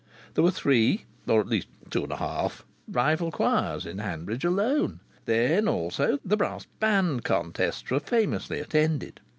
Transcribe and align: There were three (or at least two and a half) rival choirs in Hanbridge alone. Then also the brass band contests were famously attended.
There 0.33 0.43
were 0.43 0.49
three 0.49 1.05
(or 1.27 1.39
at 1.41 1.47
least 1.47 1.67
two 1.91 2.01
and 2.03 2.11
a 2.11 2.15
half) 2.15 2.65
rival 2.87 3.31
choirs 3.31 3.85
in 3.85 3.99
Hanbridge 3.99 4.43
alone. 4.43 4.99
Then 5.25 5.67
also 5.67 6.17
the 6.25 6.35
brass 6.37 6.65
band 6.79 7.23
contests 7.23 7.87
were 7.91 7.99
famously 7.99 8.59
attended. 8.59 9.21